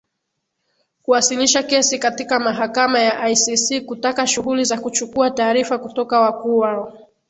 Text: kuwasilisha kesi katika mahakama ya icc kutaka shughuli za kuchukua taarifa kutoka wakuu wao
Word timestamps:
kuwasilisha 1.01 1.63
kesi 1.63 1.99
katika 1.99 2.39
mahakama 2.39 2.99
ya 2.99 3.29
icc 3.29 3.85
kutaka 3.85 4.27
shughuli 4.27 4.63
za 4.65 4.77
kuchukua 4.77 5.31
taarifa 5.31 5.77
kutoka 5.77 6.19
wakuu 6.21 6.57
wao 6.57 6.97